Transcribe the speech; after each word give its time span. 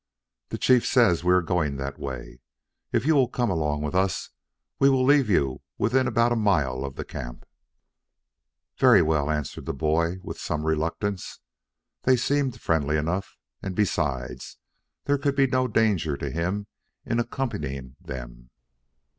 "The 0.49 0.57
chief 0.57 0.83
says 0.83 1.23
we 1.23 1.31
are 1.31 1.43
going 1.43 1.77
that 1.77 1.99
way. 1.99 2.39
If 2.91 3.05
you 3.05 3.13
will 3.13 3.27
come 3.27 3.51
along 3.51 3.83
with 3.83 3.93
us 3.93 4.31
we 4.79 4.89
will 4.89 5.05
leave 5.05 5.29
you 5.29 5.61
within 5.77 6.07
about 6.07 6.31
a 6.31 6.35
mile 6.35 6.83
of 6.83 6.95
the 6.95 7.05
camp." 7.05 7.45
"Very 8.79 9.03
well," 9.03 9.29
answered 9.29 9.67
the 9.67 9.75
boy, 9.75 10.17
with 10.23 10.39
some 10.39 10.65
reluctance. 10.65 11.37
They 12.01 12.15
seemed 12.17 12.59
friendly 12.59 12.97
enough 12.97 13.37
and, 13.61 13.75
besides, 13.75 14.57
there 15.03 15.19
could 15.19 15.35
be 15.35 15.45
no 15.45 15.67
danger 15.67 16.17
to 16.17 16.31
him 16.31 16.65
in 17.05 17.19
accompanying 17.19 17.95
them. 18.01 18.49